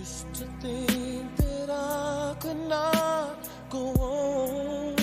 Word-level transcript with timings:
Used 0.00 0.32
to 0.34 0.44
think 0.62 1.36
that 1.36 1.68
I 1.68 2.34
could 2.40 2.62
not 2.68 3.46
go 3.68 3.84
on, 4.16 4.96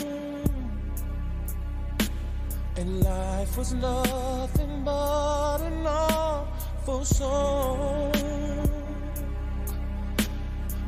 and 2.78 3.04
life 3.04 3.58
was 3.58 3.74
nothing 3.74 4.84
but 4.84 5.60
an 5.62 5.86
awful 5.86 7.06
song. 7.06 8.12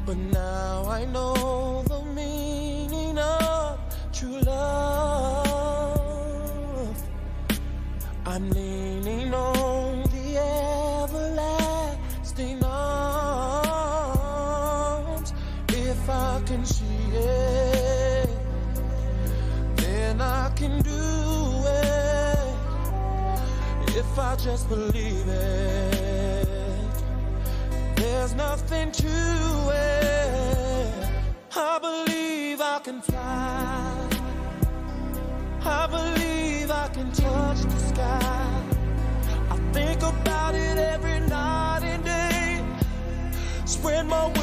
But 0.07 0.17
now 0.17 0.89
I 0.89 1.05
know 1.05 1.83
the 1.83 2.01
meaning 2.19 3.19
of 3.19 3.79
true 4.11 4.39
love. 4.39 5.69
I'm 8.25 8.49
just 24.51 24.67
believe 24.67 25.27
it, 25.27 26.47
there's 27.95 28.33
nothing 28.33 28.91
to 28.91 29.07
it. 29.75 31.09
I 31.55 31.77
believe 31.77 32.59
I 32.59 32.79
can 32.83 32.99
fly. 32.99 34.09
I 35.61 35.85
believe 35.85 36.71
I 36.71 36.87
can 36.95 37.11
touch 37.11 37.61
the 37.61 37.79
sky. 37.91 38.63
I 39.51 39.57
think 39.71 40.01
about 40.01 40.55
it 40.55 40.79
every 40.93 41.19
night 41.19 41.83
and 41.83 42.03
day. 42.03 42.63
Spread 43.65 44.07
my 44.07 44.38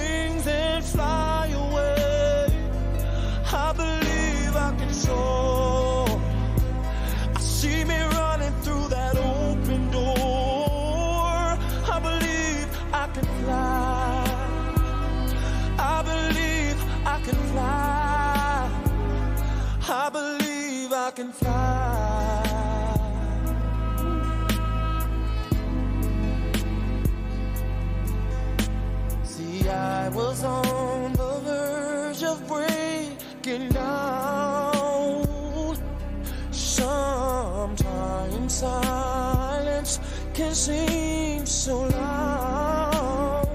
can 40.36 40.54
seem 40.54 41.46
so 41.46 41.78
loud. 41.78 43.48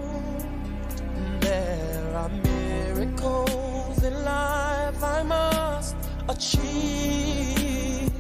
There 1.40 2.16
are 2.16 2.30
miracles 2.30 4.04
in 4.04 4.26
life 4.26 5.04
I 5.04 5.22
must 5.22 5.96
achieve. 6.28 8.12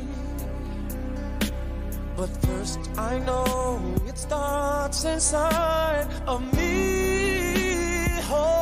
But 2.15 2.29
first, 2.45 2.79
I 2.99 3.17
know 3.17 3.95
it 4.05 4.15
starts 4.15 5.05
inside 5.05 6.07
of 6.27 6.41
me. 6.53 8.21
Oh, 8.29 8.60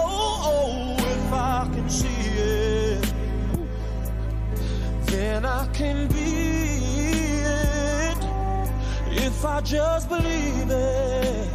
I 9.59 9.61
just 9.61 10.07
believe 10.07 10.71
it, 10.71 11.49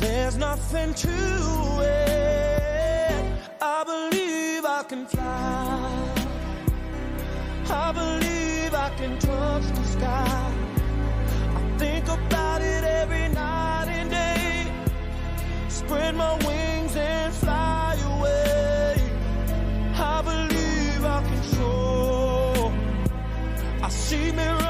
there's 0.00 0.36
nothing 0.36 0.92
to 0.92 1.08
it. 1.80 3.24
I 3.62 3.84
believe 3.84 4.64
I 4.64 4.82
can 4.82 5.06
fly. 5.06 6.26
I 7.70 7.92
believe 7.92 8.74
I 8.74 8.90
can 8.96 9.16
touch 9.20 9.62
the 9.62 9.84
sky. 9.84 10.52
I 11.54 11.78
think 11.78 12.08
about 12.08 12.62
it 12.62 12.82
every 12.82 13.28
night 13.28 13.86
and 13.90 14.10
day. 14.10 14.72
Spread 15.68 16.16
my 16.16 16.34
wings 16.44 16.96
and 16.96 17.32
fly 17.32 17.96
away. 18.16 18.96
I 19.94 20.20
believe 20.20 21.04
I 21.04 21.22
can 21.28 21.42
soar. 21.44 22.72
I 23.84 23.88
see 23.88 24.32
me 24.32 24.63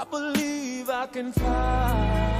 I 0.00 0.04
believe 0.10 0.88
I 0.88 1.06
can 1.06 1.30
fly. 1.30 2.39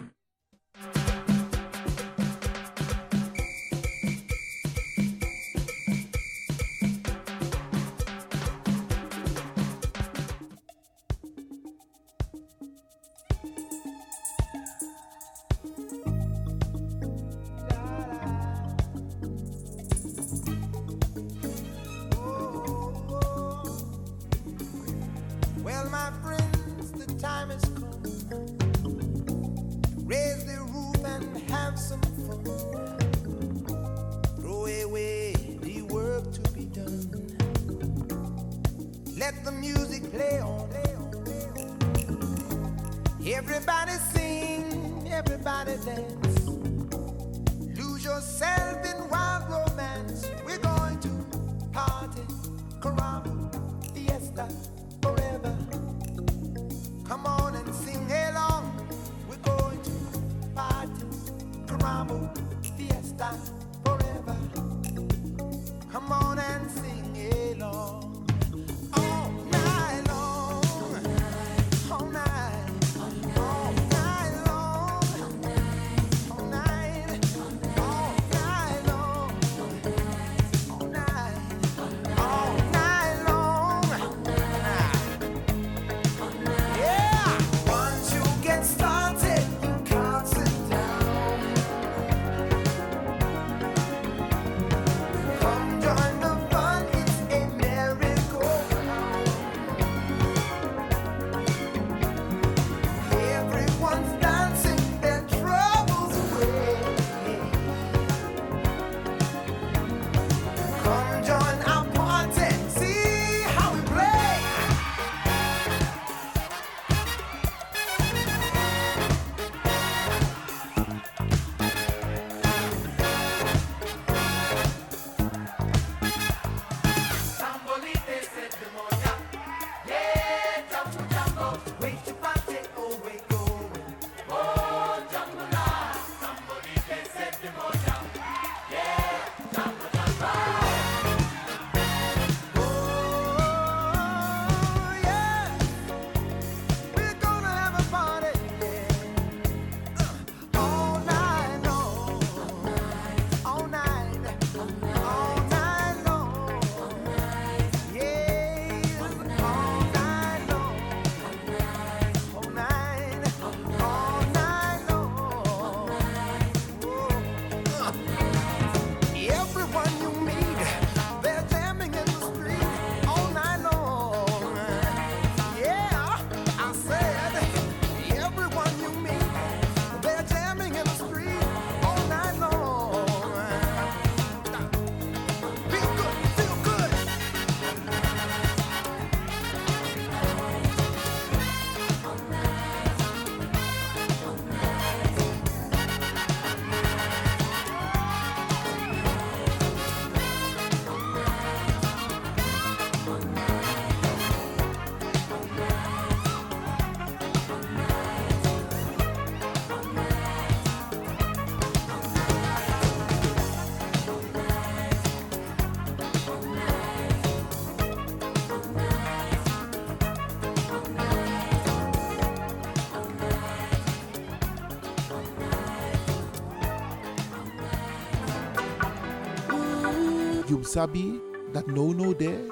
Sabi 230.71 231.19
that 231.51 231.67
no 231.67 231.91
no 231.91 232.13
there, 232.13 232.47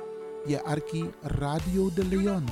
ye 0.45 0.57
arki 0.67 1.07
Radio 1.39 1.89
de 1.89 2.03
Leon. 2.03 2.43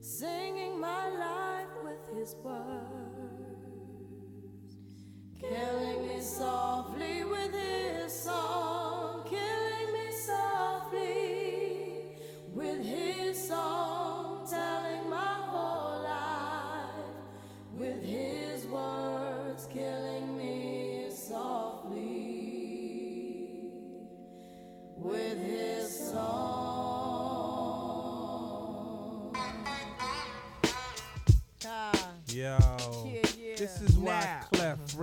Singing 0.00 0.80
my 0.80 1.06
life 1.14 1.70
with 1.84 2.02
his 2.18 2.34
words. 2.42 3.09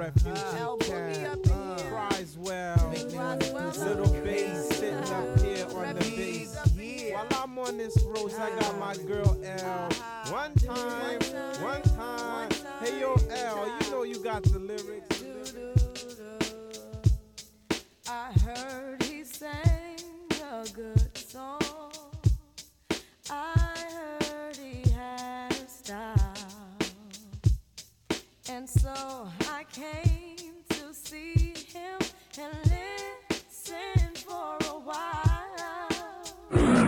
refugees. 0.08 0.57
Mm-hmm. 36.50 36.78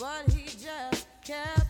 but 0.00 0.32
he 0.32 0.44
just 0.56 1.06
kept 1.22 1.69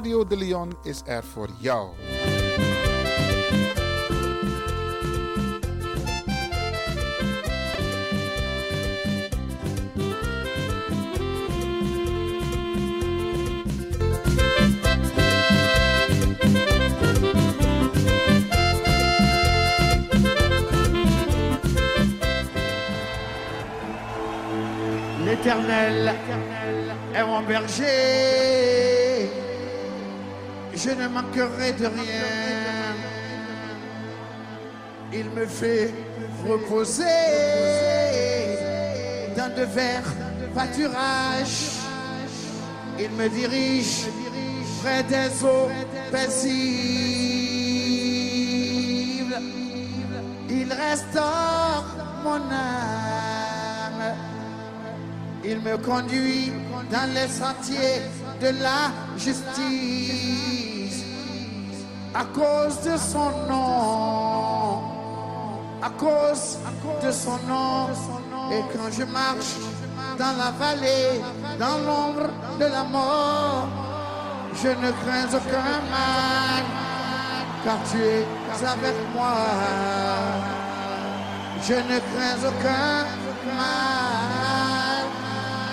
Radio 0.00 0.26
de 0.26 0.36
Leon 0.36 0.72
is 0.82 1.02
er 1.04 1.24
voor 1.24 1.48
jou. 1.58 1.88
L'Éternel 25.24 26.14
est 27.12 27.24
mon 27.26 27.42
berger. 27.42 28.99
Je 30.82 30.90
ne 30.92 31.08
manquerai 31.08 31.72
de 31.72 31.84
rien. 31.84 32.94
Il 35.12 35.28
me 35.30 35.44
fait 35.44 35.92
reposer 36.48 37.04
dans 39.36 39.54
de 39.54 39.64
verts 39.64 40.14
pâturages. 40.54 41.80
Il 42.98 43.10
me 43.10 43.28
dirige 43.28 44.06
près 44.82 45.02
des 45.02 45.44
eaux 45.44 45.68
paisibles. 46.10 46.56
Il 50.48 50.72
restaure 50.72 51.84
mon 52.24 52.36
âme. 52.36 54.14
Il 55.44 55.60
me 55.60 55.76
conduit 55.76 56.52
dans 56.90 57.12
les 57.12 57.28
sentiers 57.28 58.00
de 58.40 58.48
la 58.62 58.90
justice 59.18 60.69
à 62.14 62.24
cause 62.24 62.80
de 62.82 62.96
son 62.96 63.30
nom. 63.48 64.82
À 65.82 65.90
cause 65.98 66.58
de 67.02 67.10
son 67.10 67.38
nom. 67.48 67.88
Et 68.52 68.62
quand 68.72 68.90
je 68.90 69.04
marche 69.04 69.56
dans 70.18 70.36
la 70.36 70.50
vallée, 70.58 71.20
dans 71.58 71.78
l'ombre 71.86 72.28
de 72.58 72.64
la 72.64 72.84
mort, 72.84 73.68
je 74.62 74.68
ne 74.68 74.90
crains 74.90 75.28
aucun 75.32 75.80
mal, 75.90 76.64
car 77.64 77.78
tu 77.90 77.98
es 78.02 78.26
avec 78.66 78.96
moi. 79.14 79.34
Je 81.62 81.74
ne 81.74 81.98
crains 82.10 82.40
aucun 82.48 83.04
mal, 83.56 85.04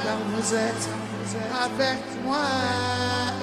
car 0.03 0.17
vous 0.29 0.53
êtes 0.53 0.89
avec 1.65 1.99
moi. 2.23 3.36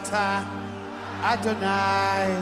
Baruch 0.00 0.08
atah 0.08 0.40
Adonai. 1.20 2.32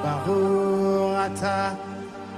Baruch 0.00 1.16
atah 1.26 1.95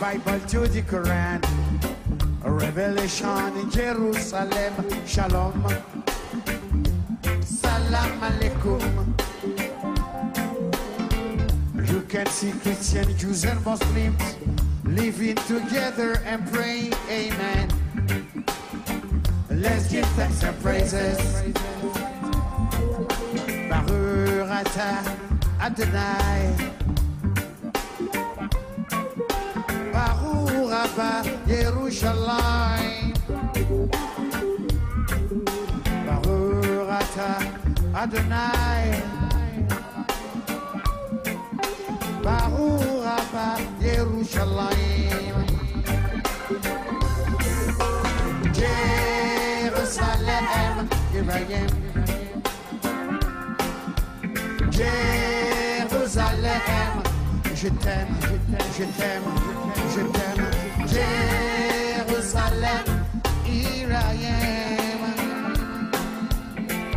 Bible 0.00 0.40
to 0.48 0.60
the 0.66 0.82
Quran, 0.82 1.40
revelation 2.42 3.56
in 3.58 3.70
Jerusalem. 3.70 4.74
Shalom. 5.06 5.54
Salam 7.42 8.20
alaikum. 8.20 8.82
You 11.88 12.00
can 12.02 12.26
see 12.26 12.52
Christian, 12.52 13.16
Jews, 13.16 13.44
and 13.44 13.64
Muslims 13.64 14.36
living 14.84 15.36
together 15.46 16.20
and 16.24 16.44
praying. 16.52 16.94
Amen. 17.08 17.68
Let's 19.50 19.90
give 19.90 20.06
thanks 20.16 20.42
and 20.42 20.60
praises. 20.60 21.18
Baruch 23.70 24.76
Adonai. 25.60 26.74
Baruch 30.96 31.26
Abba 31.26 31.28
Yerushalayim. 31.50 33.14
ata 36.86 37.30
Adonai. 37.94 39.02
Baruch 42.22 43.02
Abba 43.02 43.58
Yerushalayim 43.82 45.36
Jerusalem. 48.54 50.44
Here 51.10 51.30
I 51.30 51.42
am 51.58 51.70
Jérusalem 54.70 56.04
Je 57.54 57.68
t'aime, 57.68 58.14
je 58.76 58.84
t'aime, 58.98 59.24
je 59.94 60.02
t'aime 60.12 60.53
Jérusalem 60.94 62.86
Here 63.44 63.92
I 63.92 64.14
am. 64.26 65.14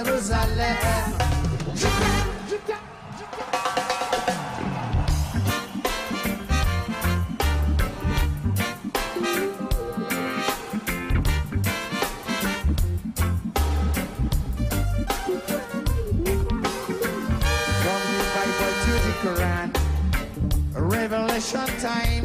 Je 21.46 21.58
t'aime, 21.82 22.23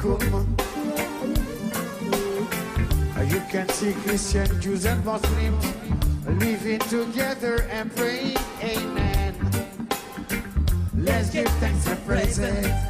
Salam 0.00 0.56
uh, 3.16 3.22
You 3.28 3.40
can 3.50 3.68
see 3.68 3.92
Christian, 3.92 4.60
Jews, 4.60 4.86
and 4.86 5.04
Muslims 5.04 5.74
living 6.40 6.78
together 6.88 7.68
and 7.70 7.94
praying, 7.94 8.38
Amen. 8.62 9.34
Let's 10.94 11.28
give 11.28 11.48
thanks 11.60 11.86
and. 11.86 12.64
Baruch 12.64 12.89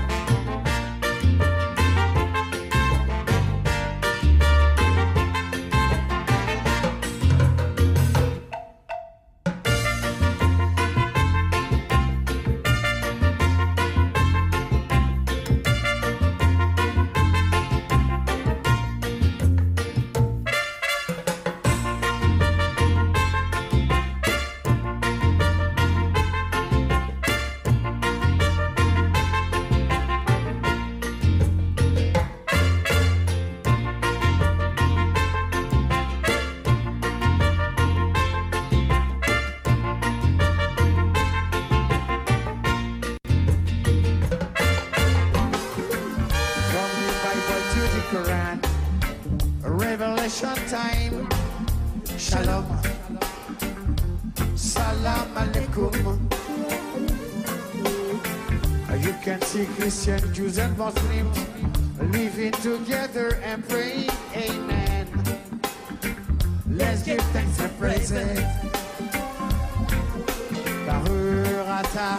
Christian, 60.01 60.33
Jews, 60.33 60.57
and 60.57 60.75
Muslims 60.79 61.37
living 61.99 62.53
together 62.53 63.35
and 63.43 63.63
praying, 63.69 64.09
Amen. 64.35 65.07
Let's 66.67 67.03
give 67.03 67.21
thanks 67.29 67.59
and 67.59 67.77
praises. 67.77 68.39
Baruch 70.87 71.67
Ata 71.67 72.17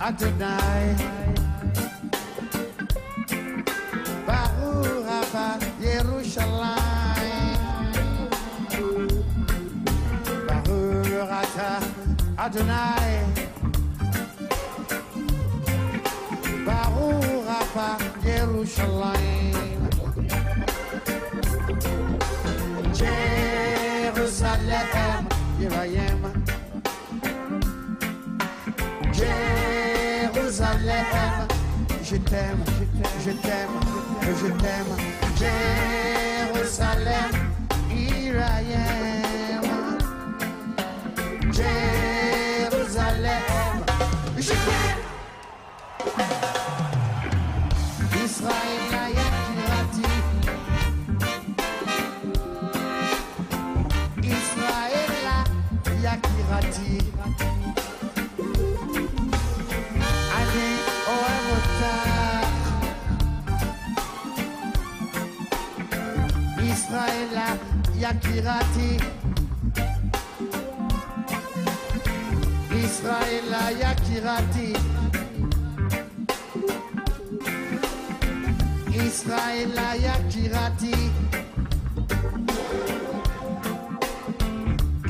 Adonai. 0.00 0.96
Baruch 4.26 5.62
Yerushalayim 5.78 6.74
Baruch 10.48 11.30
Ata 11.30 11.86
Adonai 12.36 13.31
Yerushalayim 18.62 19.90
Jerusalem 24.14 24.86
Here 25.58 25.74
I 25.74 25.98
am 26.06 26.22
Jérusalem 29.90 30.70
Je 32.04 32.18
t'aime, 32.18 32.64
je 33.24 33.32
t'aime, 33.32 33.80
je 34.22 34.48
t'aime. 34.62 34.96
Jérusalem 36.54 37.41
Yakirati 68.12 69.00
Israël 72.84 73.52
Yakirati 73.80 74.72
Israël 78.92 79.78
Yakirati 80.04 80.94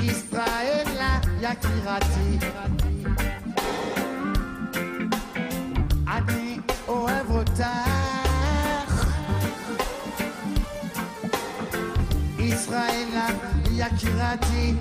Israël 0.01 1.01
Yakirati 1.43 2.23
Ani 2.23 2.52
Yakirati 13.83 14.79